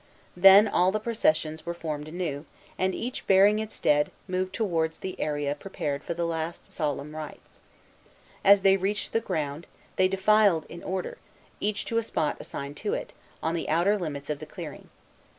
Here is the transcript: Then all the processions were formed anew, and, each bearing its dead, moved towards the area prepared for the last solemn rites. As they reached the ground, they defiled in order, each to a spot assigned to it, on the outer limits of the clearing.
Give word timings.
Then 0.35 0.67
all 0.67 0.91
the 0.91 0.99
processions 0.99 1.63
were 1.63 1.75
formed 1.75 2.07
anew, 2.07 2.47
and, 2.75 2.95
each 2.95 3.27
bearing 3.27 3.59
its 3.59 3.79
dead, 3.79 4.09
moved 4.27 4.51
towards 4.51 4.97
the 4.97 5.21
area 5.21 5.53
prepared 5.53 6.03
for 6.03 6.15
the 6.15 6.25
last 6.25 6.71
solemn 6.71 7.15
rites. 7.15 7.59
As 8.43 8.63
they 8.63 8.77
reached 8.77 9.13
the 9.13 9.19
ground, 9.21 9.67
they 9.97 10.07
defiled 10.07 10.65
in 10.69 10.81
order, 10.81 11.19
each 11.59 11.85
to 11.85 11.99
a 11.99 12.03
spot 12.03 12.37
assigned 12.39 12.77
to 12.77 12.95
it, 12.95 13.13
on 13.43 13.53
the 13.53 13.69
outer 13.69 13.95
limits 13.95 14.31
of 14.31 14.39
the 14.39 14.47
clearing. 14.47 14.89